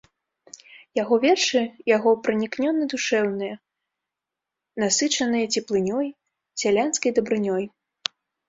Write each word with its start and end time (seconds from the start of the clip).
Яго 1.01 1.15
вершы 1.25 1.61
яго 1.95 2.09
пранікнёна- 2.27 2.89
душэўныя, 2.95 3.55
насычаныя 4.85 5.45
цеплынёй, 5.57 6.07
сялянскай 6.65 7.11
дабрынёй. 7.21 7.63